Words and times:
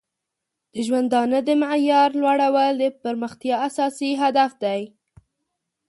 د 0.73 0.75
ژوندانه 0.87 1.39
د 1.47 1.49
معیار 1.61 2.09
لوړول 2.21 2.73
د 2.79 2.83
پرمختیا 3.03 3.55
اساسي 3.67 4.11
هدف 4.23 4.51
دی. 4.63 4.81